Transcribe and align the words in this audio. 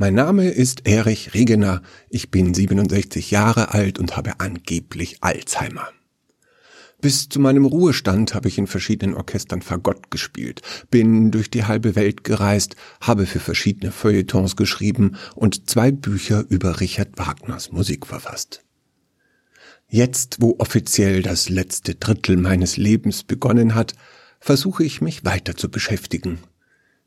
Mein 0.00 0.14
Name 0.14 0.48
ist 0.48 0.86
Erich 0.86 1.34
Regener, 1.34 1.82
ich 2.08 2.30
bin 2.30 2.54
67 2.54 3.32
Jahre 3.32 3.74
alt 3.74 3.98
und 3.98 4.16
habe 4.16 4.38
angeblich 4.38 5.24
Alzheimer. 5.24 5.88
Bis 7.00 7.28
zu 7.28 7.40
meinem 7.40 7.64
Ruhestand 7.64 8.32
habe 8.32 8.46
ich 8.46 8.58
in 8.58 8.68
verschiedenen 8.68 9.16
Orchestern 9.16 9.60
Fagott 9.60 10.12
gespielt, 10.12 10.62
bin 10.88 11.32
durch 11.32 11.50
die 11.50 11.64
halbe 11.64 11.96
Welt 11.96 12.22
gereist, 12.22 12.76
habe 13.00 13.26
für 13.26 13.40
verschiedene 13.40 13.90
Feuilletons 13.90 14.54
geschrieben 14.54 15.16
und 15.34 15.68
zwei 15.68 15.90
Bücher 15.90 16.44
über 16.48 16.78
Richard 16.78 17.18
Wagners 17.18 17.72
Musik 17.72 18.06
verfasst. 18.06 18.62
Jetzt, 19.88 20.36
wo 20.40 20.54
offiziell 20.60 21.22
das 21.22 21.48
letzte 21.48 21.96
Drittel 21.96 22.36
meines 22.36 22.76
Lebens 22.76 23.24
begonnen 23.24 23.74
hat, 23.74 23.94
versuche 24.38 24.84
ich 24.84 25.00
mich 25.00 25.24
weiter 25.24 25.56
zu 25.56 25.68
beschäftigen, 25.68 26.38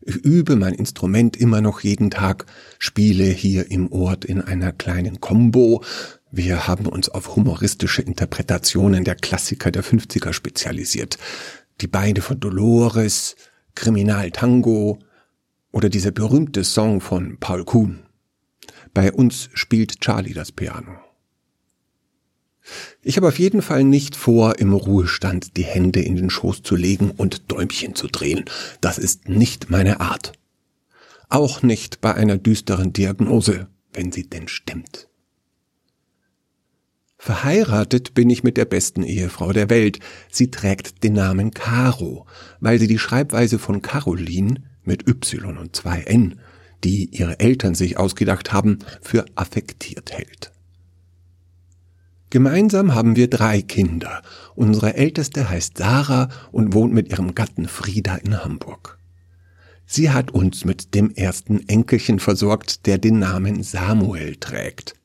ich 0.01 0.15
übe 0.17 0.55
mein 0.55 0.73
Instrument 0.73 1.37
immer 1.37 1.61
noch 1.61 1.81
jeden 1.81 2.09
Tag, 2.09 2.45
spiele 2.79 3.25
hier 3.25 3.69
im 3.69 3.91
Ort 3.91 4.25
in 4.25 4.41
einer 4.41 4.71
kleinen 4.71 5.21
Combo. 5.21 5.83
Wir 6.31 6.67
haben 6.67 6.87
uns 6.87 7.09
auf 7.09 7.35
humoristische 7.35 8.01
Interpretationen 8.01 9.03
der 9.03 9.15
Klassiker 9.15 9.71
der 9.71 9.83
50er 9.83 10.33
spezialisiert. 10.33 11.17
Die 11.81 11.87
Beine 11.87 12.21
von 12.21 12.39
Dolores, 12.39 13.35
Kriminal 13.75 14.31
Tango 14.31 14.99
oder 15.71 15.89
dieser 15.89 16.11
berühmte 16.11 16.63
Song 16.63 17.01
von 17.01 17.37
Paul 17.39 17.63
Kuhn. 17.65 17.99
Bei 18.93 19.11
uns 19.11 19.49
spielt 19.53 20.01
Charlie 20.01 20.33
das 20.33 20.51
Piano. 20.51 21.10
Ich 23.01 23.17
habe 23.17 23.27
auf 23.27 23.39
jeden 23.39 23.61
Fall 23.61 23.83
nicht 23.83 24.15
vor, 24.15 24.59
im 24.59 24.73
Ruhestand 24.73 25.57
die 25.57 25.63
Hände 25.63 26.01
in 26.01 26.15
den 26.15 26.29
Schoß 26.29 26.61
zu 26.61 26.75
legen 26.75 27.11
und 27.11 27.51
Däumchen 27.51 27.95
zu 27.95 28.07
drehen. 28.07 28.45
Das 28.81 28.97
ist 28.97 29.27
nicht 29.27 29.69
meine 29.69 29.99
Art. 29.99 30.33
Auch 31.29 31.63
nicht 31.63 32.01
bei 32.01 32.13
einer 32.13 32.37
düsteren 32.37 32.93
Diagnose, 32.93 33.67
wenn 33.93 34.11
sie 34.11 34.29
denn 34.29 34.47
stimmt. 34.47 35.07
Verheiratet 37.17 38.15
bin 38.15 38.29
ich 38.31 38.43
mit 38.43 38.57
der 38.57 38.65
besten 38.65 39.03
Ehefrau 39.03 39.53
der 39.53 39.69
Welt. 39.69 39.99
Sie 40.31 40.49
trägt 40.49 41.03
den 41.03 41.13
Namen 41.13 41.51
Caro, 41.51 42.25
weil 42.59 42.79
sie 42.79 42.87
die 42.87 42.97
Schreibweise 42.97 43.59
von 43.59 43.83
Caroline 43.83 44.63
mit 44.83 45.07
Y 45.07 45.57
und 45.57 45.75
zwei 45.75 46.01
N, 46.01 46.39
die 46.83 47.05
ihre 47.11 47.39
Eltern 47.39 47.75
sich 47.75 47.97
ausgedacht 47.97 48.51
haben, 48.53 48.79
für 49.01 49.25
affektiert 49.35 50.11
hält. 50.11 50.51
Gemeinsam 52.31 52.95
haben 52.95 53.17
wir 53.17 53.29
drei 53.29 53.61
Kinder. 53.61 54.21
Unsere 54.55 54.95
älteste 54.95 55.49
heißt 55.49 55.77
Sarah 55.77 56.29
und 56.53 56.73
wohnt 56.73 56.93
mit 56.93 57.09
ihrem 57.09 57.35
Gatten 57.35 57.67
Frieda 57.67 58.15
in 58.15 58.41
Hamburg. 58.41 58.97
Sie 59.85 60.11
hat 60.11 60.31
uns 60.31 60.63
mit 60.63 60.95
dem 60.95 61.11
ersten 61.11 61.67
Enkelchen 61.67 62.19
versorgt, 62.19 62.85
der 62.85 62.97
den 62.99 63.19
Namen 63.19 63.63
Samuel 63.63 64.37
trägt. 64.37 64.95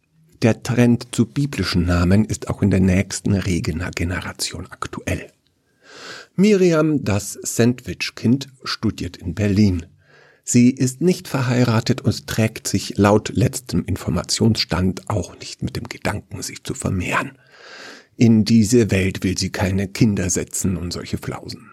Der 0.42 0.62
Trend 0.62 1.08
zu 1.10 1.26
biblischen 1.26 1.84
Namen 1.84 2.24
ist 2.24 2.48
auch 2.48 2.62
in 2.62 2.70
der 2.70 2.78
nächsten 2.78 3.34
Regener 3.34 3.90
Generation 3.90 4.68
aktuell. 4.70 5.26
Miriam, 6.36 7.02
das 7.02 7.32
Sandwich-Kind, 7.42 8.50
studiert 8.62 9.16
in 9.16 9.34
Berlin. 9.34 9.86
Sie 10.48 10.70
ist 10.70 11.00
nicht 11.00 11.26
verheiratet 11.26 12.02
und 12.02 12.28
trägt 12.28 12.68
sich 12.68 12.96
laut 12.96 13.30
letztem 13.34 13.84
Informationsstand 13.84 15.10
auch 15.10 15.36
nicht 15.40 15.64
mit 15.64 15.74
dem 15.74 15.88
Gedanken, 15.88 16.40
sich 16.40 16.62
zu 16.62 16.74
vermehren. 16.74 17.32
In 18.16 18.44
diese 18.44 18.92
Welt 18.92 19.24
will 19.24 19.36
sie 19.36 19.50
keine 19.50 19.88
Kinder 19.88 20.30
setzen 20.30 20.76
und 20.76 20.92
solche 20.92 21.18
Flausen. 21.18 21.72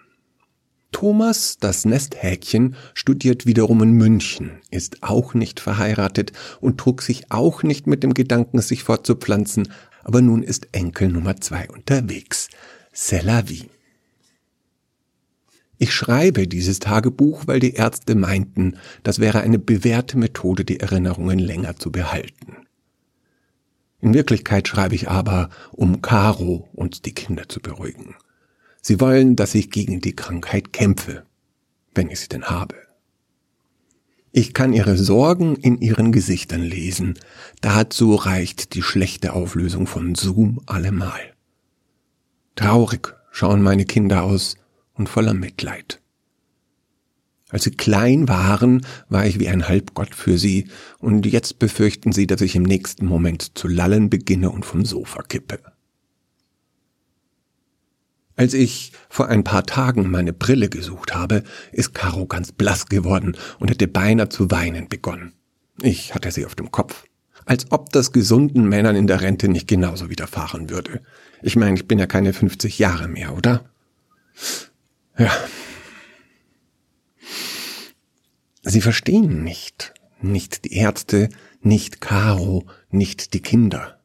Thomas, 0.90 1.56
das 1.60 1.84
Nesthäkchen, 1.84 2.74
studiert 2.94 3.46
wiederum 3.46 3.80
in 3.84 3.92
München, 3.92 4.58
ist 4.72 5.04
auch 5.04 5.34
nicht 5.34 5.60
verheiratet 5.60 6.32
und 6.60 6.78
trug 6.78 7.02
sich 7.02 7.30
auch 7.30 7.62
nicht 7.62 7.86
mit 7.86 8.02
dem 8.02 8.12
Gedanken, 8.12 8.60
sich 8.60 8.82
fortzupflanzen, 8.82 9.72
aber 10.02 10.20
nun 10.20 10.42
ist 10.42 10.66
Enkel 10.72 11.10
Nummer 11.10 11.40
zwei 11.40 11.68
unterwegs. 11.68 12.48
C'est 12.92 13.22
la 13.22 13.48
vie. 13.48 13.70
Ich 15.78 15.92
schreibe 15.92 16.46
dieses 16.46 16.78
Tagebuch, 16.78 17.46
weil 17.46 17.60
die 17.60 17.74
Ärzte 17.74 18.14
meinten, 18.14 18.76
das 19.02 19.18
wäre 19.18 19.40
eine 19.40 19.58
bewährte 19.58 20.16
Methode, 20.16 20.64
die 20.64 20.80
Erinnerungen 20.80 21.38
länger 21.38 21.76
zu 21.76 21.90
behalten. 21.90 22.56
In 24.00 24.14
Wirklichkeit 24.14 24.68
schreibe 24.68 24.94
ich 24.94 25.08
aber, 25.08 25.48
um 25.72 26.02
Caro 26.02 26.68
und 26.74 27.06
die 27.06 27.14
Kinder 27.14 27.48
zu 27.48 27.60
beruhigen. 27.60 28.14
Sie 28.82 29.00
wollen, 29.00 29.34
dass 29.34 29.54
ich 29.54 29.70
gegen 29.70 30.00
die 30.00 30.14
Krankheit 30.14 30.72
kämpfe, 30.72 31.24
wenn 31.94 32.10
ich 32.10 32.20
sie 32.20 32.28
denn 32.28 32.44
habe. 32.44 32.76
Ich 34.30 34.52
kann 34.52 34.72
ihre 34.72 34.96
Sorgen 34.98 35.56
in 35.56 35.80
ihren 35.80 36.12
Gesichtern 36.12 36.60
lesen. 36.60 37.14
Dazu 37.60 38.14
reicht 38.14 38.74
die 38.74 38.82
schlechte 38.82 39.32
Auflösung 39.32 39.86
von 39.86 40.14
Zoom 40.16 40.60
allemal. 40.66 41.20
Traurig 42.56 43.14
schauen 43.30 43.62
meine 43.62 43.84
Kinder 43.84 44.24
aus, 44.24 44.56
und 44.94 45.08
voller 45.08 45.34
Mitleid. 45.34 46.00
Als 47.50 47.64
sie 47.64 47.70
klein 47.70 48.26
waren, 48.28 48.84
war 49.08 49.26
ich 49.26 49.38
wie 49.38 49.48
ein 49.48 49.68
Halbgott 49.68 50.14
für 50.14 50.38
sie, 50.38 50.68
und 50.98 51.26
jetzt 51.26 51.58
befürchten 51.58 52.12
sie, 52.12 52.26
dass 52.26 52.40
ich 52.40 52.56
im 52.56 52.62
nächsten 52.62 53.06
Moment 53.06 53.56
zu 53.56 53.68
lallen 53.68 54.10
beginne 54.10 54.50
und 54.50 54.64
vom 54.64 54.84
Sofa 54.84 55.22
kippe. 55.22 55.60
Als 58.36 58.54
ich 58.54 58.92
vor 59.08 59.28
ein 59.28 59.44
paar 59.44 59.64
Tagen 59.64 60.10
meine 60.10 60.32
Brille 60.32 60.68
gesucht 60.68 61.14
habe, 61.14 61.44
ist 61.70 61.94
Caro 61.94 62.26
ganz 62.26 62.50
blass 62.50 62.86
geworden 62.86 63.36
und 63.60 63.70
hätte 63.70 63.86
beinahe 63.86 64.28
zu 64.28 64.50
weinen 64.50 64.88
begonnen. 64.88 65.34
Ich 65.80 66.14
hatte 66.14 66.32
sie 66.32 66.44
auf 66.44 66.56
dem 66.56 66.72
Kopf. 66.72 67.04
Als 67.46 67.70
ob 67.70 67.90
das 67.92 68.10
gesunden 68.10 68.68
Männern 68.68 68.96
in 68.96 69.06
der 69.06 69.20
Rente 69.20 69.48
nicht 69.48 69.68
genauso 69.68 70.10
widerfahren 70.10 70.70
würde. 70.70 71.02
Ich 71.42 71.56
meine, 71.56 71.76
ich 71.76 71.86
bin 71.86 71.98
ja 71.98 72.06
keine 72.06 72.32
50 72.32 72.78
Jahre 72.78 73.06
mehr, 73.06 73.36
oder? 73.36 73.64
Ja. 75.18 75.32
Sie 78.62 78.80
verstehen 78.80 79.44
nicht, 79.44 79.94
nicht 80.20 80.64
die 80.64 80.74
Ärzte, 80.74 81.28
nicht 81.60 82.00
Caro, 82.00 82.66
nicht 82.90 83.34
die 83.34 83.40
Kinder. 83.40 84.00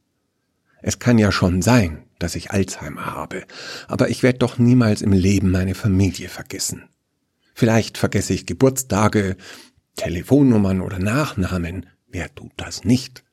Es 0.81 0.99
kann 0.99 1.17
ja 1.17 1.31
schon 1.31 1.61
sein, 1.61 2.03
dass 2.19 2.35
ich 2.35 2.51
Alzheimer 2.51 3.05
habe, 3.05 3.45
aber 3.87 4.09
ich 4.09 4.23
werde 4.23 4.39
doch 4.39 4.57
niemals 4.57 5.01
im 5.01 5.13
Leben 5.13 5.51
meine 5.51 5.75
Familie 5.75 6.29
vergessen. 6.29 6.89
Vielleicht 7.53 7.97
vergesse 7.97 8.33
ich 8.33 8.45
Geburtstage, 8.45 9.35
Telefonnummern 9.95 10.81
oder 10.81 10.99
Nachnamen, 10.99 11.87
wer 12.07 12.33
tut 12.33 12.51
das 12.57 12.83
nicht? 12.83 13.23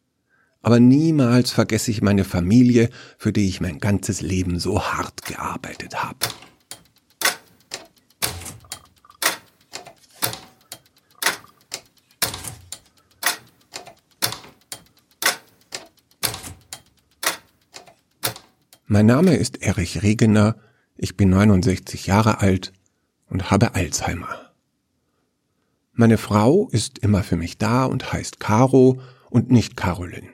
Aber 0.62 0.80
niemals 0.80 1.52
vergesse 1.52 1.92
ich 1.92 2.02
meine 2.02 2.24
Familie, 2.24 2.90
für 3.18 3.32
die 3.32 3.48
ich 3.48 3.60
mein 3.60 3.78
ganzes 3.78 4.20
Leben 4.20 4.58
so 4.58 4.82
hart 4.82 5.24
gearbeitet 5.24 6.02
habe. 6.02 6.26
Mein 18.88 19.06
Name 19.06 19.34
ist 19.34 19.62
Erich 19.62 20.04
Regener, 20.04 20.54
ich 20.96 21.16
bin 21.16 21.30
69 21.30 22.06
Jahre 22.06 22.40
alt 22.40 22.72
und 23.28 23.50
habe 23.50 23.74
Alzheimer. 23.74 24.52
Meine 25.92 26.18
Frau 26.18 26.68
ist 26.70 27.00
immer 27.00 27.24
für 27.24 27.34
mich 27.34 27.58
da 27.58 27.84
und 27.86 28.12
heißt 28.12 28.38
Caro 28.38 29.00
und 29.28 29.50
nicht 29.50 29.76
Caroline. 29.76 30.28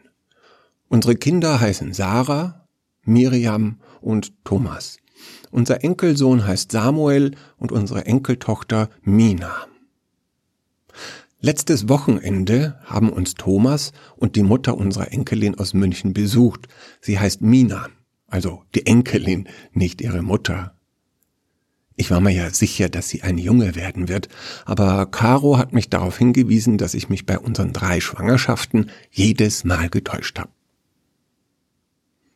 Unsere 0.88 1.14
Kinder 1.16 1.60
heißen 1.60 1.94
Sarah, 1.94 2.68
Miriam 3.04 3.80
und 4.02 4.34
Thomas. 4.44 4.98
Unser 5.50 5.82
Enkelsohn 5.82 6.46
heißt 6.46 6.72
Samuel 6.72 7.34
und 7.56 7.72
unsere 7.72 8.04
Enkeltochter 8.04 8.90
Mina. 9.00 9.66
Letztes 11.40 11.88
Wochenende 11.88 12.78
haben 12.84 13.08
uns 13.08 13.32
Thomas 13.32 13.92
und 14.14 14.36
die 14.36 14.42
Mutter 14.42 14.76
unserer 14.76 15.10
Enkelin 15.10 15.58
aus 15.58 15.72
München 15.72 16.12
besucht. 16.12 16.68
Sie 17.00 17.18
heißt 17.18 17.40
Mina 17.40 17.88
also 18.32 18.64
die 18.74 18.86
Enkelin, 18.86 19.46
nicht 19.72 20.00
ihre 20.00 20.22
Mutter. 20.22 20.74
Ich 21.96 22.10
war 22.10 22.20
mir 22.20 22.32
ja 22.32 22.48
sicher, 22.48 22.88
dass 22.88 23.10
sie 23.10 23.22
ein 23.22 23.36
Junge 23.36 23.74
werden 23.74 24.08
wird, 24.08 24.28
aber 24.64 25.04
Caro 25.06 25.58
hat 25.58 25.74
mich 25.74 25.90
darauf 25.90 26.16
hingewiesen, 26.16 26.78
dass 26.78 26.94
ich 26.94 27.10
mich 27.10 27.26
bei 27.26 27.38
unseren 27.38 27.74
drei 27.74 28.00
Schwangerschaften 28.00 28.90
jedes 29.10 29.64
Mal 29.64 29.90
getäuscht 29.90 30.38
habe. 30.38 30.50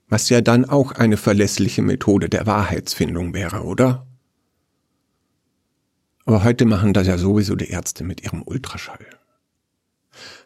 Was 0.08 0.28
ja 0.28 0.42
dann 0.42 0.66
auch 0.66 0.92
eine 0.92 1.16
verlässliche 1.16 1.80
Methode 1.80 2.28
der 2.28 2.46
Wahrheitsfindung 2.46 3.32
wäre, 3.32 3.64
oder? 3.64 4.06
Aber 6.26 6.44
heute 6.44 6.66
machen 6.66 6.92
das 6.92 7.06
ja 7.06 7.16
sowieso 7.16 7.56
die 7.56 7.70
Ärzte 7.70 8.04
mit 8.04 8.22
ihrem 8.22 8.42
Ultraschall. 8.42 9.06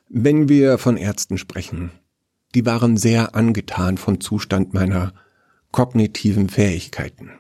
Wenn 0.08 0.48
wir 0.48 0.78
von 0.78 0.96
Ärzten 0.96 1.38
sprechen, 1.38 1.90
die 2.54 2.64
waren 2.64 2.96
sehr 2.96 3.34
angetan 3.34 3.98
vom 3.98 4.20
Zustand 4.20 4.74
meiner 4.74 5.12
kognitiven 5.72 6.48
Fähigkeiten. 6.48 7.30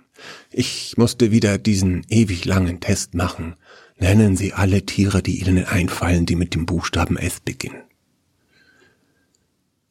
Ich 0.50 0.96
musste 0.96 1.30
wieder 1.30 1.58
diesen 1.58 2.04
ewig 2.08 2.44
langen 2.44 2.80
Test 2.80 3.14
machen. 3.14 3.56
Nennen 3.98 4.36
Sie 4.36 4.52
alle 4.52 4.86
Tiere, 4.86 5.22
die 5.22 5.40
Ihnen 5.40 5.64
einfallen, 5.64 6.26
die 6.26 6.36
mit 6.36 6.54
dem 6.54 6.66
Buchstaben 6.66 7.16
S 7.16 7.40
beginnen. 7.40 7.82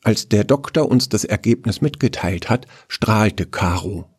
Als 0.04 0.30
der 0.30 0.44
Doktor 0.44 0.90
uns 0.90 1.10
das 1.10 1.26
Ergebnis 1.26 1.82
mitgeteilt 1.82 2.50
hat, 2.50 2.68
strahlte 2.88 3.46
Caro. 3.46 4.10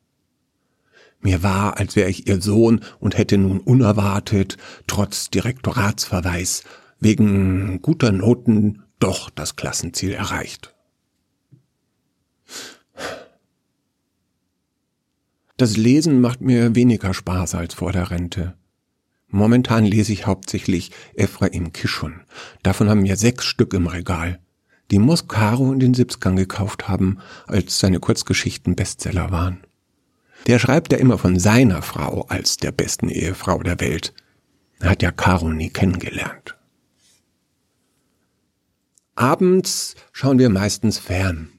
Mir 1.20 1.42
war, 1.42 1.78
als 1.78 1.96
wäre 1.96 2.08
ich 2.08 2.26
ihr 2.28 2.40
Sohn 2.40 2.80
und 2.98 3.18
hätte 3.18 3.36
nun 3.38 3.60
unerwartet, 3.60 4.56
trotz 4.86 5.30
Direktoratsverweis, 5.30 6.64
wegen 6.98 7.82
guter 7.82 8.12
Noten 8.12 8.84
doch 8.98 9.30
das 9.30 9.56
Klassenziel 9.56 10.12
erreicht. 10.12 10.74
Das 15.60 15.76
Lesen 15.76 16.22
macht 16.22 16.40
mir 16.40 16.74
weniger 16.74 17.12
Spaß 17.12 17.54
als 17.54 17.74
vor 17.74 17.92
der 17.92 18.10
Rente. 18.10 18.54
Momentan 19.28 19.84
lese 19.84 20.10
ich 20.10 20.24
hauptsächlich 20.24 20.90
Ephraim 21.14 21.74
Kishon. 21.74 22.22
Davon 22.62 22.88
haben 22.88 23.04
wir 23.04 23.14
sechs 23.16 23.44
Stück 23.44 23.74
im 23.74 23.86
Regal. 23.86 24.40
Die 24.90 24.98
muss 24.98 25.28
Caro 25.28 25.70
in 25.70 25.78
den 25.78 25.92
Siebzgern 25.92 26.36
gekauft 26.36 26.88
haben, 26.88 27.18
als 27.46 27.78
seine 27.78 28.00
Kurzgeschichten 28.00 28.74
Bestseller 28.74 29.32
waren. 29.32 29.60
Der 30.46 30.58
schreibt 30.58 30.92
ja 30.92 30.98
immer 30.98 31.18
von 31.18 31.38
seiner 31.38 31.82
Frau 31.82 32.22
als 32.22 32.56
der 32.56 32.72
besten 32.72 33.10
Ehefrau 33.10 33.62
der 33.62 33.80
Welt. 33.80 34.14
Er 34.78 34.88
hat 34.88 35.02
ja 35.02 35.12
Caro 35.12 35.50
nie 35.50 35.68
kennengelernt. 35.68 36.56
Abends 39.14 39.94
schauen 40.10 40.38
wir 40.38 40.48
meistens 40.48 40.98
fern. 40.98 41.50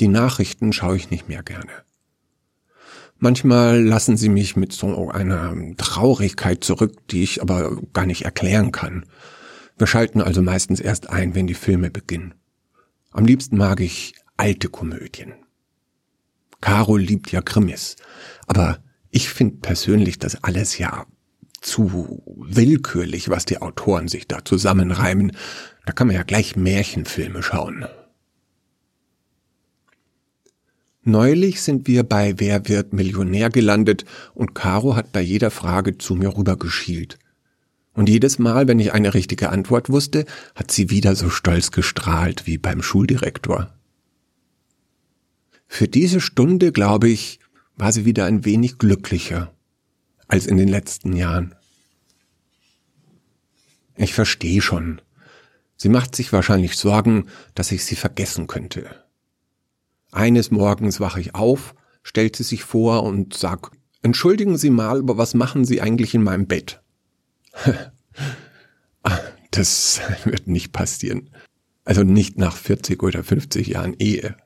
Die 0.00 0.08
Nachrichten 0.08 0.72
schaue 0.72 0.96
ich 0.96 1.12
nicht 1.12 1.28
mehr 1.28 1.44
gerne. 1.44 1.85
Manchmal 3.18 3.82
lassen 3.82 4.16
sie 4.16 4.28
mich 4.28 4.56
mit 4.56 4.72
so 4.72 5.10
einer 5.10 5.54
Traurigkeit 5.78 6.62
zurück, 6.62 7.08
die 7.08 7.22
ich 7.22 7.40
aber 7.40 7.80
gar 7.92 8.06
nicht 8.06 8.24
erklären 8.24 8.72
kann. 8.72 9.06
Wir 9.78 9.86
schalten 9.86 10.20
also 10.20 10.42
meistens 10.42 10.80
erst 10.80 11.08
ein, 11.10 11.34
wenn 11.34 11.46
die 11.46 11.54
Filme 11.54 11.90
beginnen. 11.90 12.34
Am 13.10 13.24
liebsten 13.24 13.56
mag 13.56 13.80
ich 13.80 14.14
alte 14.36 14.68
Komödien. 14.68 15.32
Caro 16.60 16.96
liebt 16.96 17.32
ja 17.32 17.40
Krimis, 17.42 17.96
aber 18.46 18.78
ich 19.10 19.30
finde 19.30 19.56
persönlich 19.56 20.18
das 20.18 20.42
alles 20.44 20.78
ja 20.78 21.06
zu 21.60 22.22
willkürlich, 22.36 23.28
was 23.28 23.44
die 23.44 23.60
Autoren 23.60 24.08
sich 24.08 24.28
da 24.28 24.44
zusammenreimen. 24.44 25.32
Da 25.84 25.92
kann 25.92 26.06
man 26.06 26.16
ja 26.16 26.22
gleich 26.22 26.56
Märchenfilme 26.56 27.42
schauen. 27.42 27.86
Neulich 31.08 31.62
sind 31.62 31.86
wir 31.86 32.02
bei 32.02 32.34
Wer 32.38 32.68
wird 32.68 32.92
Millionär 32.92 33.48
gelandet 33.48 34.04
und 34.34 34.56
Caro 34.56 34.96
hat 34.96 35.12
bei 35.12 35.20
jeder 35.20 35.52
Frage 35.52 35.98
zu 35.98 36.16
mir 36.16 36.36
rübergeschielt. 36.36 37.16
Und 37.92 38.08
jedes 38.08 38.40
Mal, 38.40 38.66
wenn 38.66 38.80
ich 38.80 38.92
eine 38.92 39.14
richtige 39.14 39.50
Antwort 39.50 39.88
wusste, 39.88 40.26
hat 40.56 40.72
sie 40.72 40.90
wieder 40.90 41.14
so 41.14 41.30
stolz 41.30 41.70
gestrahlt 41.70 42.48
wie 42.48 42.58
beim 42.58 42.82
Schuldirektor. 42.82 43.72
Für 45.68 45.86
diese 45.86 46.20
Stunde, 46.20 46.72
glaube 46.72 47.08
ich, 47.08 47.38
war 47.76 47.92
sie 47.92 48.04
wieder 48.04 48.24
ein 48.24 48.44
wenig 48.44 48.78
glücklicher 48.78 49.54
als 50.26 50.48
in 50.48 50.56
den 50.56 50.68
letzten 50.68 51.12
Jahren. 51.12 51.54
Ich 53.94 54.12
verstehe 54.12 54.60
schon. 54.60 55.00
Sie 55.76 55.88
macht 55.88 56.16
sich 56.16 56.32
wahrscheinlich 56.32 56.74
Sorgen, 56.74 57.26
dass 57.54 57.70
ich 57.70 57.84
sie 57.84 57.94
vergessen 57.94 58.48
könnte. 58.48 59.05
Eines 60.12 60.50
Morgens 60.50 61.00
wache 61.00 61.20
ich 61.20 61.34
auf, 61.34 61.74
stellt 62.02 62.36
sie 62.36 62.44
sich 62.44 62.64
vor 62.64 63.02
und 63.02 63.34
sag, 63.34 63.70
entschuldigen 64.02 64.56
Sie 64.56 64.70
mal, 64.70 65.00
aber 65.00 65.18
was 65.18 65.34
machen 65.34 65.64
Sie 65.64 65.80
eigentlich 65.80 66.14
in 66.14 66.22
meinem 66.22 66.46
Bett? 66.46 66.80
das 69.56 70.00
wird 70.24 70.46
nicht 70.46 70.72
passieren. 70.72 71.30
Also 71.84 72.02
nicht 72.02 72.38
nach 72.38 72.56
40 72.56 73.02
oder 73.02 73.22
50 73.22 73.68
Jahren 73.68 73.94
Ehe. 73.98 74.36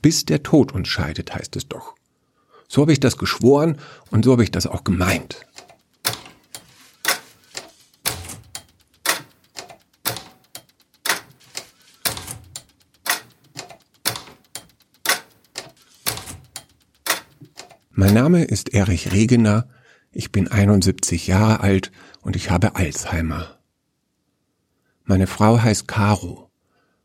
Bis 0.00 0.24
der 0.24 0.42
Tod 0.42 0.72
uns 0.72 0.88
scheidet, 0.88 1.34
heißt 1.34 1.56
es 1.56 1.68
doch. 1.68 1.94
So 2.68 2.82
habe 2.82 2.92
ich 2.92 3.00
das 3.00 3.18
geschworen 3.18 3.78
und 4.10 4.24
so 4.24 4.32
habe 4.32 4.44
ich 4.44 4.50
das 4.50 4.66
auch 4.66 4.84
gemeint. 4.84 5.46
Mein 17.96 18.12
Name 18.12 18.42
ist 18.42 18.74
Erich 18.74 19.12
Regener, 19.12 19.68
ich 20.10 20.32
bin 20.32 20.48
71 20.48 21.28
Jahre 21.28 21.60
alt 21.60 21.92
und 22.22 22.34
ich 22.34 22.50
habe 22.50 22.74
Alzheimer. 22.74 23.60
Meine 25.04 25.28
Frau 25.28 25.62
heißt 25.62 25.86
Caro. 25.86 26.50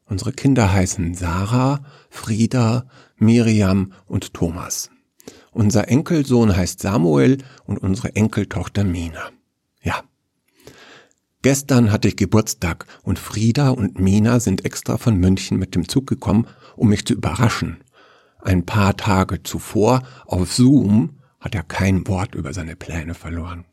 Unsere 0.05 0.33
Kinder 0.33 0.73
heißen 0.73 1.13
Sarah, 1.13 1.85
Frieda, 2.09 2.87
Miriam 3.17 3.93
und 4.07 4.33
Thomas. 4.33 4.89
Unser 5.51 5.89
Enkelsohn 5.89 6.57
heißt 6.57 6.79
Samuel 6.79 7.37
und 7.65 7.77
unsere 7.77 8.15
Enkeltochter 8.15 8.83
Mina. 8.83 9.29
Ja. 9.83 10.01
Gestern 11.43 11.91
hatte 11.91 12.07
ich 12.07 12.17
Geburtstag 12.17 12.87
und 13.03 13.19
Frieda 13.19 13.69
und 13.69 13.99
Mina 13.99 14.39
sind 14.39 14.65
extra 14.65 14.97
von 14.97 15.17
München 15.17 15.59
mit 15.59 15.75
dem 15.75 15.87
Zug 15.87 16.07
gekommen, 16.07 16.47
um 16.75 16.89
mich 16.89 17.05
zu 17.05 17.13
überraschen 17.13 17.77
ein 18.39 18.65
paar 18.65 18.97
Tage 18.97 19.43
zuvor 19.43 20.03
auf 20.25 20.53
Zoom 20.53 21.19
hat 21.39 21.55
er 21.55 21.63
kein 21.63 22.07
Wort 22.07 22.35
über 22.35 22.53
seine 22.53 22.75
Pläne 22.75 23.13
verloren. 23.13 23.65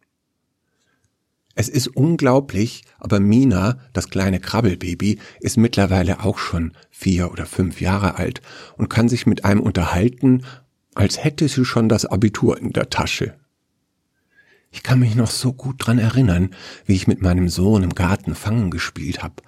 Es 1.59 1.69
ist 1.71 1.89
unglaublich, 1.89 2.85
aber 2.99 3.19
Mina, 3.19 3.79
das 3.95 4.11
kleine 4.11 4.41
Krabbelbaby, 4.41 5.19
ist 5.41 5.57
mittlerweile 5.57 6.23
auch 6.23 6.39
schon 6.39 6.73
vier 6.91 7.33
oder 7.33 7.47
fünf 7.47 7.81
Jahre 7.81 8.17
alt 8.17 8.43
und 8.77 8.91
kann 8.91 9.09
sich 9.09 9.27
mit 9.27 9.45
einem 9.47 9.61
unterhalten, 9.61 10.45
als 10.95 11.23
hätte 11.23 11.49
sie 11.49 11.65
schon 11.65 11.89
das 11.89 12.05
Abitur 12.05 12.59
in 12.59 12.73
der 12.73 12.91
Tasche. 12.91 13.35
Ich 14.71 14.83
kann 14.83 14.99
mich 14.99 15.15
noch 15.15 15.31
so 15.31 15.53
gut 15.53 15.77
dran 15.79 15.99
erinnern, 15.99 16.51
wie 16.85 16.95
ich 16.95 17.07
mit 17.07 17.23
meinem 17.23 17.49
Sohn 17.49 17.83
im 17.83 17.95
Garten 17.95 18.35
Fangen 18.35 18.71
gespielt 18.71 19.23
hab 19.23 19.43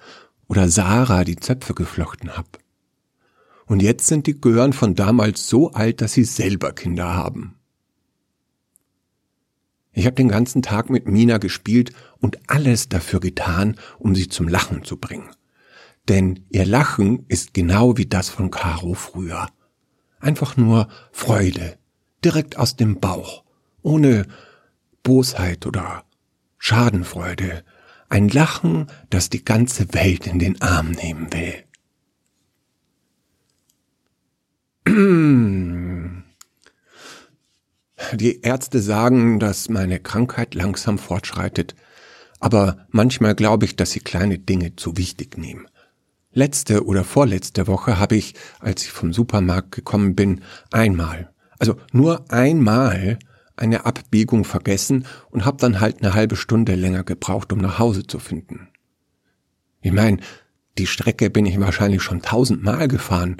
oder 0.47 0.67
Sarah 0.67 1.23
die 1.23 1.35
Zöpfe 1.35 1.75
geflochten 1.75 2.35
hab. 2.35 2.58
Und 3.69 3.83
jetzt 3.83 4.07
sind 4.07 4.25
die 4.25 4.41
Gören 4.41 4.73
von 4.73 4.95
damals 4.95 5.47
so 5.47 5.71
alt, 5.73 6.01
dass 6.01 6.13
sie 6.13 6.23
selber 6.23 6.73
Kinder 6.73 7.13
haben. 7.13 7.53
Ich 9.93 10.07
habe 10.07 10.15
den 10.15 10.27
ganzen 10.27 10.63
Tag 10.63 10.89
mit 10.89 11.07
Mina 11.07 11.37
gespielt 11.37 11.93
und 12.17 12.39
alles 12.49 12.89
dafür 12.89 13.19
getan, 13.19 13.75
um 13.99 14.15
sie 14.15 14.27
zum 14.27 14.47
Lachen 14.47 14.83
zu 14.83 14.97
bringen. 14.97 15.29
Denn 16.07 16.45
ihr 16.49 16.65
Lachen 16.65 17.25
ist 17.27 17.53
genau 17.53 17.95
wie 17.95 18.07
das 18.07 18.27
von 18.27 18.49
Caro 18.49 18.95
früher. 18.95 19.47
Einfach 20.19 20.57
nur 20.57 20.87
Freude, 21.11 21.77
direkt 22.25 22.57
aus 22.57 22.75
dem 22.75 22.99
Bauch, 22.99 23.43
ohne 23.83 24.25
Bosheit 25.03 25.67
oder 25.67 26.05
Schadenfreude. 26.57 27.63
Ein 28.09 28.29
Lachen, 28.29 28.87
das 29.11 29.29
die 29.29 29.45
ganze 29.45 29.93
Welt 29.93 30.25
in 30.25 30.39
den 30.39 30.59
Arm 30.59 30.89
nehmen 30.89 31.31
will. 31.31 31.68
Die 38.13 38.41
Ärzte 38.41 38.79
sagen, 38.79 39.39
dass 39.39 39.69
meine 39.69 39.99
Krankheit 39.99 40.55
langsam 40.55 40.97
fortschreitet, 40.97 41.75
aber 42.39 42.87
manchmal 42.89 43.35
glaube 43.35 43.65
ich, 43.65 43.75
dass 43.75 43.91
sie 43.91 43.99
kleine 43.99 44.39
Dinge 44.39 44.75
zu 44.75 44.97
wichtig 44.97 45.37
nehmen. 45.37 45.67
Letzte 46.31 46.85
oder 46.85 47.03
vorletzte 47.03 47.67
Woche 47.67 47.99
habe 47.99 48.15
ich, 48.15 48.35
als 48.59 48.83
ich 48.83 48.91
vom 48.91 49.13
Supermarkt 49.13 49.71
gekommen 49.71 50.15
bin, 50.15 50.41
einmal, 50.71 51.31
also 51.57 51.75
nur 51.91 52.31
einmal 52.31 53.19
eine 53.57 53.85
Abbiegung 53.85 54.45
vergessen 54.45 55.05
und 55.31 55.45
habe 55.45 55.57
dann 55.57 55.81
halt 55.81 56.01
eine 56.01 56.13
halbe 56.13 56.35
Stunde 56.35 56.75
länger 56.75 57.03
gebraucht, 57.03 57.51
um 57.51 57.59
nach 57.59 57.77
Hause 57.77 58.07
zu 58.07 58.19
finden. 58.19 58.69
Ich 59.81 59.91
meine, 59.91 60.17
die 60.77 60.87
Strecke 60.87 61.29
bin 61.29 61.45
ich 61.45 61.59
wahrscheinlich 61.59 62.01
schon 62.01 62.21
tausendmal 62.21 62.87
gefahren 62.87 63.37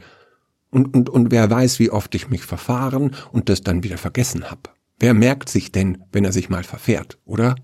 und, 0.71 0.93
und, 0.93 1.09
und 1.09 1.31
wer 1.31 1.49
weiß, 1.49 1.79
wie 1.79 1.89
oft 1.89 2.13
ich 2.15 2.29
mich 2.29 2.43
verfahren 2.43 3.15
und 3.31 3.49
das 3.49 3.61
dann 3.61 3.83
wieder 3.83 3.97
vergessen 3.97 4.49
hab. 4.49 4.75
Wer 4.99 5.13
merkt 5.13 5.49
sich 5.49 5.71
denn, 5.71 6.03
wenn 6.11 6.25
er 6.25 6.31
sich 6.31 6.49
mal 6.49 6.63
verfährt, 6.63 7.17
oder? 7.25 7.55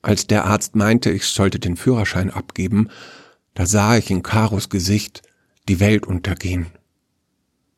Als 0.00 0.26
der 0.26 0.46
Arzt 0.46 0.74
meinte, 0.74 1.10
ich 1.10 1.26
sollte 1.26 1.58
den 1.58 1.76
Führerschein 1.76 2.30
abgeben, 2.30 2.88
da 3.54 3.66
sah 3.66 3.96
ich 3.96 4.10
in 4.10 4.22
Karos 4.22 4.68
Gesicht 4.68 5.22
die 5.68 5.80
Welt 5.80 6.06
untergehen. 6.06 6.66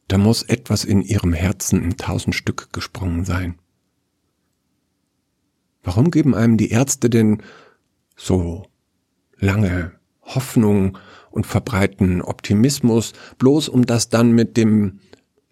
Da 0.09 0.19
muss 0.19 0.43
etwas 0.43 0.85
in 0.85 1.03
ihrem 1.03 1.33
Herzen 1.33 1.83
in 1.83 1.97
tausend 1.97 2.35
Stück 2.35 2.73
gesprungen 2.73 3.25
sein. 3.25 3.59
Warum 5.83 6.11
geben 6.11 6.35
einem 6.35 6.57
die 6.57 6.71
Ärzte 6.71 7.11
denn 7.11 7.43
so 8.17 8.67
lange 9.37 9.93
Hoffnung 10.23 10.99
und 11.35 11.47
verbreiten 11.47 12.23
Optimismus, 12.23 13.13
bloß 13.39 13.69
um 13.69 13.85
das 13.85 14.09
dann 14.09 14.33
mit 14.33 14.57
dem, 14.57 15.01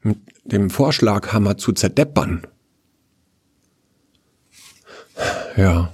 mit 0.01 0.19
dem 0.45 0.71
Vorschlaghammer 0.71 1.59
zu 1.59 1.73
zerdeppern. 1.73 2.47
Ja. 5.57 5.93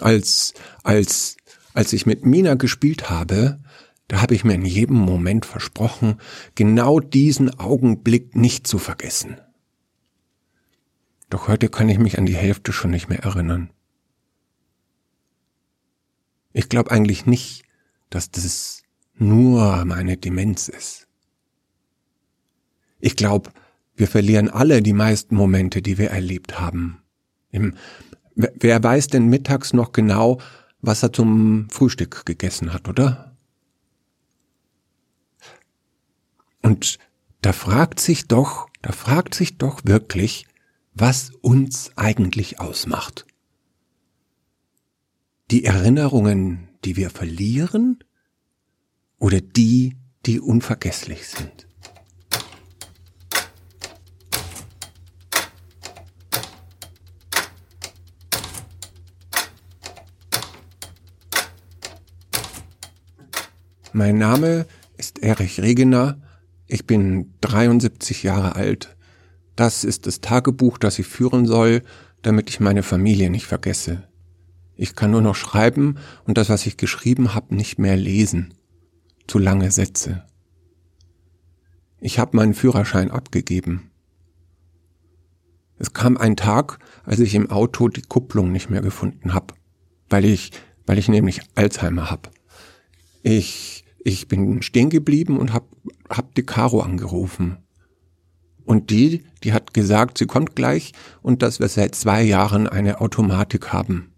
Als, 0.00 0.52
als, 0.82 1.36
als 1.74 1.92
ich 1.92 2.06
mit 2.06 2.26
Mina 2.26 2.54
gespielt 2.54 3.08
habe, 3.08 3.60
da 4.08 4.20
habe 4.20 4.34
ich 4.34 4.44
mir 4.44 4.54
in 4.54 4.64
jedem 4.64 4.96
Moment 4.96 5.46
versprochen, 5.46 6.20
genau 6.56 6.98
diesen 6.98 7.56
Augenblick 7.58 8.34
nicht 8.34 8.66
zu 8.66 8.78
vergessen. 8.78 9.40
Doch 11.30 11.46
heute 11.46 11.68
kann 11.68 11.88
ich 11.88 11.98
mich 11.98 12.18
an 12.18 12.26
die 12.26 12.36
Hälfte 12.36 12.72
schon 12.72 12.90
nicht 12.90 13.08
mehr 13.08 13.20
erinnern. 13.20 13.70
Ich 16.52 16.68
glaube 16.68 16.90
eigentlich 16.90 17.26
nicht, 17.26 17.65
dass 18.16 18.30
das 18.30 18.82
nur 19.18 19.84
meine 19.84 20.16
Demenz 20.16 20.68
ist. 20.68 21.06
Ich 22.98 23.14
glaube, 23.14 23.50
wir 23.94 24.08
verlieren 24.08 24.48
alle 24.48 24.80
die 24.80 24.94
meisten 24.94 25.36
Momente, 25.36 25.82
die 25.82 25.98
wir 25.98 26.10
erlebt 26.10 26.58
haben. 26.58 27.02
Im, 27.50 27.74
wer 28.34 28.82
weiß 28.82 29.08
denn 29.08 29.28
mittags 29.28 29.74
noch 29.74 29.92
genau, 29.92 30.40
was 30.80 31.02
er 31.02 31.12
zum 31.12 31.68
Frühstück 31.68 32.24
gegessen 32.24 32.72
hat, 32.72 32.88
oder? 32.88 33.36
Und 36.62 36.98
da 37.42 37.52
fragt 37.52 38.00
sich 38.00 38.28
doch, 38.28 38.68
da 38.80 38.92
fragt 38.92 39.34
sich 39.34 39.58
doch 39.58 39.82
wirklich, 39.84 40.46
was 40.94 41.32
uns 41.42 41.90
eigentlich 41.96 42.60
ausmacht. 42.60 43.26
Die 45.50 45.64
Erinnerungen, 45.64 46.68
die 46.84 46.96
wir 46.96 47.10
verlieren 47.10 47.98
oder 49.18 49.40
die, 49.40 49.96
die 50.24 50.40
unvergesslich 50.40 51.26
sind. 51.26 51.66
Mein 63.92 64.18
Name 64.18 64.66
ist 64.98 65.20
Erich 65.20 65.62
Regener, 65.62 66.20
ich 66.66 66.86
bin 66.86 67.32
73 67.40 68.24
Jahre 68.24 68.54
alt. 68.54 68.94
Das 69.54 69.84
ist 69.84 70.06
das 70.06 70.20
Tagebuch, 70.20 70.76
das 70.76 70.98
ich 70.98 71.06
führen 71.06 71.46
soll, 71.46 71.82
damit 72.20 72.50
ich 72.50 72.60
meine 72.60 72.82
Familie 72.82 73.30
nicht 73.30 73.46
vergesse. 73.46 74.06
Ich 74.74 74.94
kann 74.96 75.12
nur 75.12 75.22
noch 75.22 75.34
schreiben 75.34 75.96
und 76.24 76.36
das, 76.36 76.50
was 76.50 76.66
ich 76.66 76.76
geschrieben 76.76 77.34
habe, 77.34 77.54
nicht 77.54 77.78
mehr 77.78 77.96
lesen. 77.96 78.52
Zu 79.26 79.38
lange 79.38 79.70
Sätze. 79.70 80.24
Ich 82.00 82.18
habe 82.18 82.36
meinen 82.36 82.54
Führerschein 82.54 83.10
abgegeben. 83.10 83.90
Es 85.78 85.92
kam 85.92 86.16
ein 86.16 86.36
Tag, 86.36 86.78
als 87.04 87.20
ich 87.20 87.34
im 87.34 87.50
Auto 87.50 87.88
die 87.88 88.02
Kupplung 88.02 88.52
nicht 88.52 88.70
mehr 88.70 88.82
gefunden 88.82 89.34
habe, 89.34 89.54
weil 90.08 90.24
ich, 90.24 90.52
weil 90.86 90.98
ich 90.98 91.08
nämlich 91.08 91.40
Alzheimer 91.54 92.10
habe. 92.10 92.30
Ich 93.22 93.86
ich 94.06 94.28
bin 94.28 94.62
stehen 94.62 94.88
geblieben 94.88 95.36
und 95.36 95.52
hab, 95.52 95.66
hab 96.08 96.32
die 96.36 96.44
Caro 96.44 96.80
angerufen. 96.80 97.56
Und 98.64 98.90
die, 98.90 99.24
die 99.42 99.52
hat 99.52 99.74
gesagt, 99.74 100.18
sie 100.18 100.26
kommt 100.26 100.54
gleich 100.54 100.92
und 101.22 101.42
dass 101.42 101.58
wir 101.58 101.66
seit 101.66 101.96
zwei 101.96 102.22
Jahren 102.22 102.68
eine 102.68 103.00
Automatik 103.00 103.72
haben. 103.72 104.12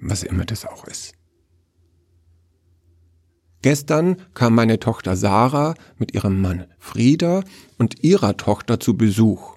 Was 0.00 0.22
immer 0.22 0.46
das 0.46 0.64
auch 0.64 0.86
ist. 0.86 1.12
Gestern 3.66 4.18
kam 4.32 4.54
meine 4.54 4.78
Tochter 4.78 5.16
Sarah 5.16 5.74
mit 5.98 6.14
ihrem 6.14 6.40
Mann 6.40 6.66
Frieda 6.78 7.42
und 7.78 8.04
ihrer 8.04 8.36
Tochter 8.36 8.78
zu 8.78 8.96
Besuch. 8.96 9.56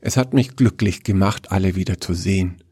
Es 0.00 0.16
hat 0.16 0.32
mich 0.32 0.54
glücklich 0.54 1.02
gemacht, 1.02 1.50
alle 1.50 1.74
wieder 1.74 1.98
zu 1.98 2.14
sehen. 2.14 2.62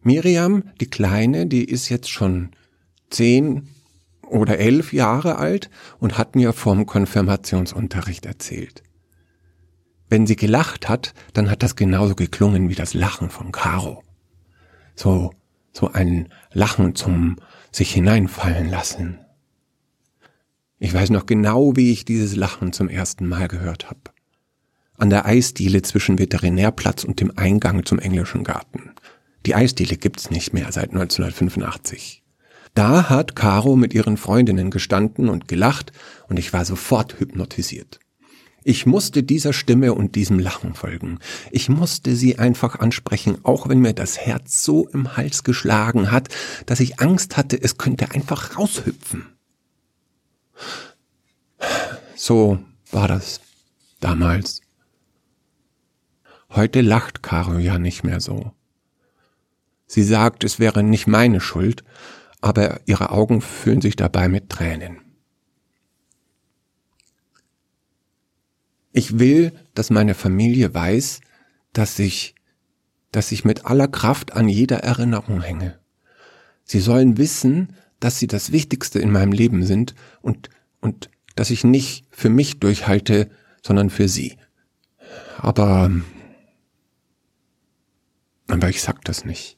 Miriam, 0.00 0.62
die 0.80 0.88
Kleine, 0.88 1.46
die 1.46 1.66
ist 1.66 1.90
jetzt 1.90 2.08
schon 2.08 2.52
zehn 3.10 3.68
oder 4.26 4.56
elf 4.56 4.94
Jahre 4.94 5.36
alt 5.36 5.68
und 5.98 6.16
hat 6.16 6.34
mir 6.34 6.54
vom 6.54 6.86
Konfirmationsunterricht 6.86 8.24
erzählt. 8.24 8.82
Wenn 10.08 10.26
sie 10.26 10.36
gelacht 10.36 10.88
hat, 10.88 11.12
dann 11.34 11.50
hat 11.50 11.62
das 11.62 11.76
genauso 11.76 12.14
geklungen 12.14 12.70
wie 12.70 12.74
das 12.74 12.94
Lachen 12.94 13.28
von 13.28 13.52
Caro. 13.52 14.02
So, 14.94 15.34
so 15.72 15.92
ein 15.92 16.32
Lachen 16.54 16.94
zum 16.94 17.36
sich 17.70 17.92
hineinfallen 17.92 18.70
lassen. 18.70 19.18
Ich 20.84 20.92
weiß 20.92 21.10
noch 21.10 21.26
genau, 21.26 21.76
wie 21.76 21.92
ich 21.92 22.04
dieses 22.04 22.34
Lachen 22.34 22.72
zum 22.72 22.88
ersten 22.88 23.28
Mal 23.28 23.46
gehört 23.46 23.88
habe. 23.88 24.00
An 24.98 25.10
der 25.10 25.26
Eisdiele 25.26 25.82
zwischen 25.82 26.18
Veterinärplatz 26.18 27.04
und 27.04 27.20
dem 27.20 27.32
Eingang 27.38 27.86
zum 27.86 28.00
englischen 28.00 28.42
Garten. 28.42 28.90
Die 29.46 29.54
Eisdiele 29.54 29.96
gibt's 29.96 30.32
nicht 30.32 30.52
mehr 30.52 30.72
seit 30.72 30.90
1985. 30.90 32.24
Da 32.74 33.08
hat 33.08 33.36
Caro 33.36 33.76
mit 33.76 33.94
ihren 33.94 34.16
Freundinnen 34.16 34.72
gestanden 34.72 35.28
und 35.28 35.46
gelacht 35.46 35.92
und 36.28 36.36
ich 36.36 36.52
war 36.52 36.64
sofort 36.64 37.20
hypnotisiert. 37.20 38.00
Ich 38.64 38.84
musste 38.84 39.22
dieser 39.22 39.52
Stimme 39.52 39.94
und 39.94 40.16
diesem 40.16 40.40
Lachen 40.40 40.74
folgen. 40.74 41.20
Ich 41.52 41.68
musste 41.68 42.16
sie 42.16 42.40
einfach 42.40 42.80
ansprechen, 42.80 43.38
auch 43.44 43.68
wenn 43.68 43.78
mir 43.78 43.92
das 43.92 44.18
Herz 44.18 44.64
so 44.64 44.88
im 44.88 45.16
Hals 45.16 45.44
geschlagen 45.44 46.10
hat, 46.10 46.28
dass 46.66 46.80
ich 46.80 46.98
Angst 46.98 47.36
hatte, 47.36 47.56
es 47.62 47.78
könnte 47.78 48.10
einfach 48.10 48.58
raushüpfen. 48.58 49.26
So 52.16 52.58
war 52.90 53.08
das 53.08 53.40
damals. 54.00 54.60
Heute 56.50 56.82
lacht 56.82 57.22
Caro 57.22 57.58
ja 57.58 57.78
nicht 57.78 58.04
mehr 58.04 58.20
so. 58.20 58.52
Sie 59.86 60.02
sagt, 60.02 60.44
es 60.44 60.58
wäre 60.58 60.82
nicht 60.82 61.06
meine 61.06 61.40
Schuld, 61.40 61.84
aber 62.40 62.80
ihre 62.86 63.10
Augen 63.10 63.40
füllen 63.40 63.80
sich 63.80 63.96
dabei 63.96 64.28
mit 64.28 64.50
Tränen. 64.50 64.98
Ich 68.92 69.18
will, 69.18 69.52
dass 69.74 69.90
meine 69.90 70.14
Familie 70.14 70.74
weiß, 70.74 71.20
dass 71.72 71.98
ich, 71.98 72.34
dass 73.10 73.32
ich 73.32 73.44
mit 73.44 73.64
aller 73.64 73.88
Kraft 73.88 74.32
an 74.32 74.48
jeder 74.48 74.78
Erinnerung 74.78 75.40
hänge. 75.40 75.78
Sie 76.64 76.80
sollen 76.80 77.16
wissen, 77.16 77.76
dass 78.02 78.18
sie 78.18 78.26
das 78.26 78.50
Wichtigste 78.50 78.98
in 78.98 79.12
meinem 79.12 79.30
Leben 79.30 79.64
sind 79.64 79.94
und, 80.22 80.50
und 80.80 81.08
dass 81.36 81.50
ich 81.50 81.62
nicht 81.62 82.04
für 82.10 82.28
mich 82.28 82.58
durchhalte, 82.58 83.30
sondern 83.64 83.90
für 83.90 84.08
sie. 84.08 84.38
Aber, 85.38 85.88
aber 88.48 88.68
ich 88.68 88.82
sag 88.82 89.04
das 89.04 89.24
nicht. 89.24 89.56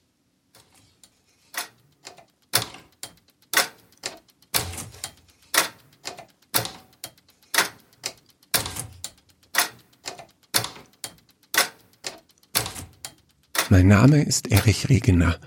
Mein 13.70 13.88
Name 13.88 14.22
ist 14.22 14.52
Erich 14.52 14.90
Regener. 14.90 15.40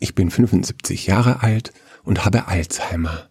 Ich 0.00 0.14
bin 0.14 0.30
75 0.30 1.06
Jahre 1.06 1.42
alt 1.42 1.72
und 2.04 2.24
habe 2.24 2.48
Alzheimer. 2.48 3.28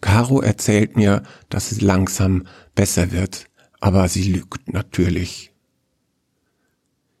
Caro 0.00 0.40
erzählt 0.40 0.96
mir, 0.96 1.22
dass 1.48 1.72
es 1.72 1.80
langsam 1.80 2.46
besser 2.74 3.10
wird, 3.10 3.46
aber 3.80 4.08
sie 4.08 4.32
lügt 4.32 4.72
natürlich. 4.72 5.52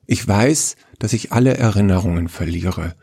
Ich 0.06 0.26
weiß, 0.26 0.76
dass 0.98 1.12
ich 1.14 1.32
alle 1.32 1.56
Erinnerungen 1.56 2.28
verliere. 2.28 2.94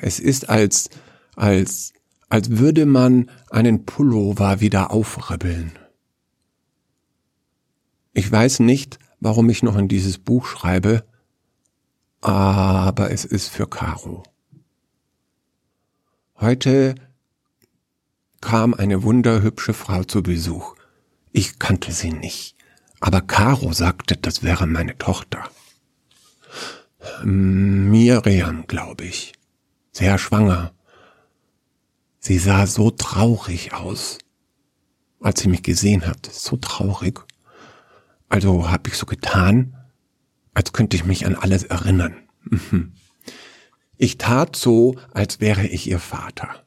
Es 0.00 0.18
ist 0.18 0.48
als, 0.48 0.88
als, 1.36 1.92
als 2.28 2.50
würde 2.50 2.86
man 2.86 3.30
einen 3.50 3.84
Pullover 3.84 4.60
wieder 4.60 4.90
aufribbeln. 4.90 5.72
Ich 8.14 8.30
weiß 8.30 8.60
nicht, 8.60 8.98
warum 9.20 9.50
ich 9.50 9.62
noch 9.62 9.76
in 9.76 9.88
dieses 9.88 10.18
Buch 10.18 10.46
schreibe, 10.46 11.04
aber 12.20 13.10
es 13.10 13.24
ist 13.24 13.48
für 13.48 13.68
Caro. 13.68 14.22
Heute 16.40 16.94
kam 18.40 18.72
eine 18.72 19.02
wunderhübsche 19.02 19.74
Frau 19.74 20.04
zu 20.04 20.22
Besuch. 20.22 20.76
Ich 21.32 21.58
kannte 21.58 21.90
sie 21.90 22.12
nicht, 22.12 22.54
aber 23.00 23.22
Caro 23.22 23.72
sagte, 23.72 24.16
das 24.16 24.44
wäre 24.44 24.68
meine 24.68 24.96
Tochter. 24.96 25.50
Miriam, 27.24 28.68
glaube 28.68 29.04
ich. 29.04 29.32
Sehr 29.90 30.16
schwanger. 30.16 30.72
Sie 32.20 32.38
sah 32.38 32.68
so 32.68 32.92
traurig 32.92 33.72
aus, 33.72 34.18
als 35.18 35.40
sie 35.40 35.48
mich 35.48 35.64
gesehen 35.64 36.06
hat. 36.06 36.26
So 36.26 36.56
traurig. 36.56 37.18
Also 38.28 38.70
habe 38.70 38.90
ich 38.90 38.96
so 38.96 39.06
getan, 39.06 39.76
als 40.54 40.72
könnte 40.72 40.96
ich 40.96 41.04
mich 41.04 41.26
an 41.26 41.34
alles 41.34 41.64
erinnern. 41.64 42.14
Ich 43.98 44.16
tat 44.16 44.54
so, 44.54 44.94
als 45.10 45.40
wäre 45.40 45.66
ich 45.66 45.88
ihr 45.88 45.98
Vater. 45.98 46.64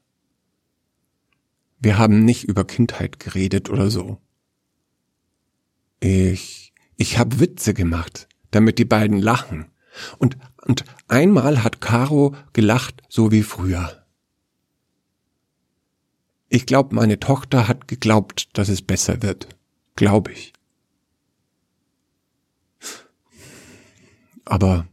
Wir 1.79 1.97
haben 1.97 2.25
nicht 2.25 2.43
über 2.43 2.65
Kindheit 2.65 3.19
geredet 3.19 3.69
oder 3.69 3.89
so. 3.89 4.21
Ich, 6.01 6.73
ich 6.97 7.17
habe 7.17 7.39
Witze 7.39 7.73
gemacht, 7.73 8.27
damit 8.51 8.79
die 8.79 8.85
beiden 8.85 9.19
lachen. 9.19 9.71
Und, 10.17 10.37
und 10.63 10.83
einmal 11.07 11.63
hat 11.63 11.79
Caro 11.79 12.35
gelacht, 12.51 13.01
so 13.07 13.31
wie 13.31 13.43
früher. 13.43 14.05
Ich 16.49 16.65
glaube, 16.65 16.93
meine 16.93 17.17
Tochter 17.17 17.69
hat 17.69 17.87
geglaubt, 17.87 18.49
dass 18.57 18.67
es 18.67 18.81
besser 18.81 19.21
wird. 19.21 19.47
Glaube 19.95 20.33
ich. 20.33 20.51
Aber 24.43 24.85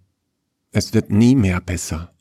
es 0.71 0.95
wird 0.95 1.11
nie 1.11 1.35
mehr 1.35 1.61
besser. 1.61 2.15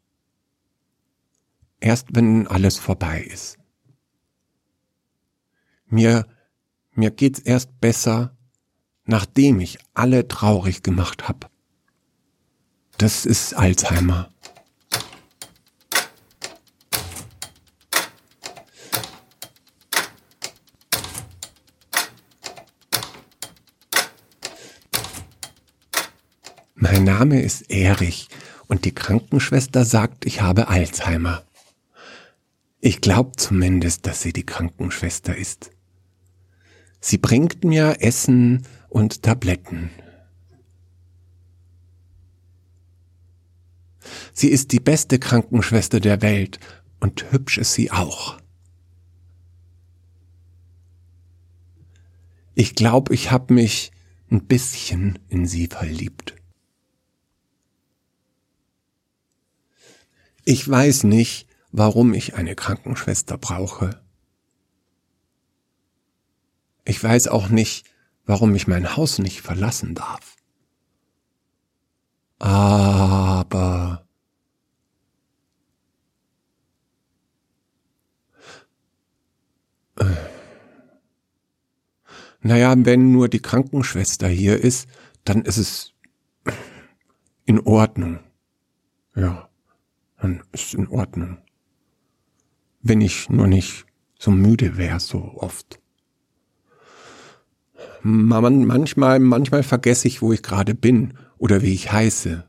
Erst 1.80 2.08
wenn 2.12 2.48
alles 2.48 2.78
vorbei 2.78 3.22
ist. 3.22 3.58
Mir, 5.86 6.26
mir 6.94 7.12
geht's 7.12 7.40
erst 7.40 7.80
besser, 7.80 8.36
nachdem 9.06 9.60
ich 9.60 9.78
alle 9.94 10.28
traurig 10.28 10.84
gemacht 10.84 11.28
hab. 11.28 11.50
Das 12.98 13.26
ist 13.26 13.54
Alzheimer. 13.54 14.30
Mein 26.74 27.04
Name 27.04 27.42
ist 27.42 27.70
Erich 27.70 28.30
und 28.68 28.86
die 28.86 28.94
Krankenschwester 28.94 29.86
sagt, 29.86 30.26
ich 30.26 30.42
habe 30.42 30.68
Alzheimer. 30.68 31.47
Ich 32.80 33.02
glaube 33.02 33.32
zumindest, 33.36 34.06
dass 34.06 34.22
sie 34.22 34.34
die 34.34 34.46
Krankenschwester 34.46 35.36
ist. 35.36 35.72
Sie 37.00 37.18
bringt 37.18 37.64
mir 37.64 37.98
Essen 38.02 38.68
und 38.90 39.24
Tabletten. 39.24 39.90
Sie 44.34 44.50
ist 44.50 44.72
die 44.72 44.80
beste 44.80 45.20
Krankenschwester 45.20 46.00
der 46.00 46.22
Welt 46.22 46.60
und 47.00 47.32
hübsch 47.32 47.58
ist 47.58 47.74
sie 47.74 47.92
auch. 47.92 48.40
Ich 52.56 52.76
glaube, 52.76 53.14
ich 53.14 53.32
habe 53.32 53.54
mich 53.54 53.92
ein 54.32 54.46
bisschen 54.46 55.20
in 55.30 55.46
sie 55.46 55.68
verliebt. 55.68 56.36
Ich 60.44 60.68
weiß 60.68 61.04
nicht, 61.04 61.47
warum 61.78 62.16
ich 62.16 62.34
eine 62.34 62.56
Krankenschwester 62.56 63.38
brauche. 63.38 64.02
Ich 66.86 67.04
weiß 67.04 67.28
auch 67.28 67.50
nicht, 67.50 67.86
warum 68.26 68.56
ich 68.56 68.68
mein 68.68 68.98
Haus 68.98 69.20
nicht 69.20 69.42
verlassen 69.42 69.94
darf. 69.94 70.38
Aber 72.40 74.08
äh, 80.00 80.06
naja, 82.42 82.74
wenn 82.76 83.12
nur 83.12 83.30
die 83.30 83.42
Krankenschwester 83.42 84.28
hier 84.28 84.60
ist, 84.60 84.90
dann 85.26 85.44
ist 85.44 85.58
es 85.58 85.94
in 87.46 87.60
Ordnung. 87.60 88.20
Ja, 89.16 89.48
dann 90.20 90.44
ist 90.52 90.74
in 90.74 90.88
Ordnung. 90.88 91.38
Wenn 92.88 93.02
ich 93.02 93.30
nur 93.30 93.48
nicht 93.48 93.86
so 94.18 94.32
müde 94.32 94.78
wäre, 94.78 95.00
so 95.00 95.20
oft 95.36 95.80
man, 98.08 98.66
manchmal, 98.66 99.20
manchmal 99.20 99.64
vergesse 99.64 100.08
ich, 100.08 100.22
wo 100.22 100.34
ich 100.34 100.42
gerade 100.42 100.76
bin 100.76 101.18
oder 101.38 101.62
wie 101.62 101.74
ich 101.74 101.92
heiße. 101.92 102.48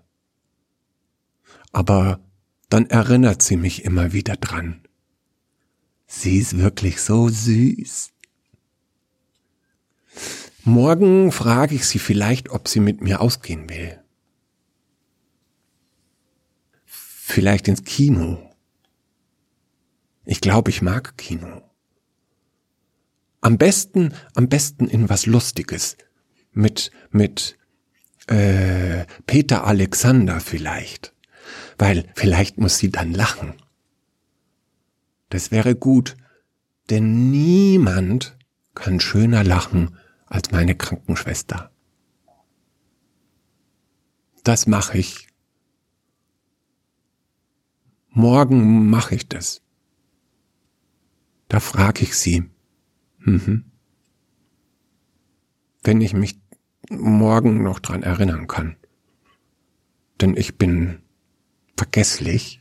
Aber 1.72 2.20
dann 2.68 2.86
erinnert 2.86 3.42
sie 3.42 3.56
mich 3.56 3.84
immer 3.84 4.12
wieder 4.12 4.36
dran. 4.36 4.82
Sie 6.06 6.38
ist 6.38 6.58
wirklich 6.58 7.00
so 7.00 7.28
süß. 7.28 8.12
Morgen 10.64 11.32
frage 11.32 11.74
ich 11.74 11.86
sie 11.86 11.98
vielleicht, 11.98 12.50
ob 12.50 12.68
sie 12.68 12.80
mit 12.80 13.00
mir 13.00 13.20
ausgehen 13.20 13.68
will. 13.68 13.98
Vielleicht 16.84 17.68
ins 17.68 17.84
Kino. 17.84 18.47
Ich 20.30 20.42
glaube, 20.42 20.68
ich 20.68 20.82
mag 20.82 21.16
Kino. 21.16 21.62
Am 23.40 23.56
besten, 23.56 24.12
am 24.34 24.50
besten 24.50 24.86
in 24.86 25.08
was 25.08 25.24
Lustiges. 25.24 25.96
Mit, 26.52 26.90
mit 27.10 27.56
äh, 28.26 29.06
Peter 29.24 29.66
Alexander 29.66 30.40
vielleicht. 30.40 31.14
Weil 31.78 32.12
vielleicht 32.14 32.58
muss 32.58 32.76
sie 32.76 32.90
dann 32.90 33.14
lachen. 33.14 33.54
Das 35.30 35.50
wäre 35.50 35.74
gut, 35.74 36.14
denn 36.90 37.30
niemand 37.30 38.36
kann 38.74 39.00
schöner 39.00 39.44
lachen 39.44 39.96
als 40.26 40.50
meine 40.50 40.74
Krankenschwester. 40.74 41.70
Das 44.44 44.66
mache 44.66 44.98
ich. 44.98 45.26
Morgen 48.10 48.90
mache 48.90 49.14
ich 49.14 49.26
das. 49.26 49.62
Da 51.48 51.60
frage 51.60 52.02
ich 52.02 52.14
sie. 52.14 52.44
Mhm. 53.20 53.64
Wenn 55.82 56.00
ich 56.00 56.12
mich 56.12 56.38
morgen 56.90 57.62
noch 57.62 57.80
dran 57.80 58.02
erinnern 58.02 58.46
kann. 58.46 58.76
Denn 60.20 60.36
ich 60.36 60.58
bin 60.58 61.00
vergesslich. 61.76 62.60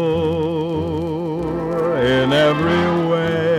in 1.98 2.32
every 2.32 3.10
way. 3.10 3.52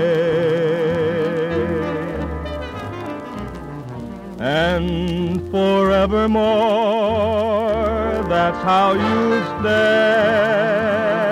And 4.41 5.51
forevermore, 5.51 6.49
that's 8.27 8.57
how 8.65 8.95
you 8.95 9.43
stay. 9.61 11.32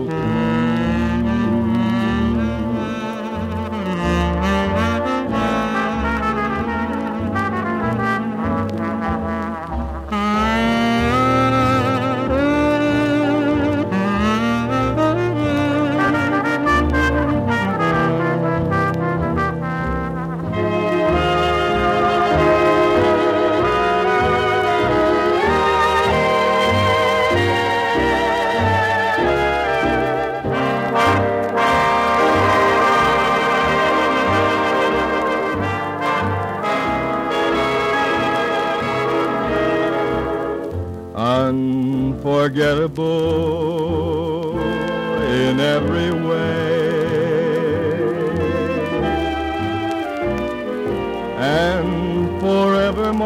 And 51.41 52.39
forevermore, 52.39 53.25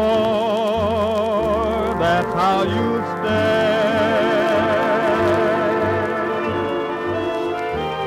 that's 1.98 2.32
how 2.32 2.62
you 2.62 3.02
stay. 3.12 3.76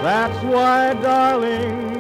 That's 0.02 0.44
why, 0.44 0.96
darling, 0.96 1.92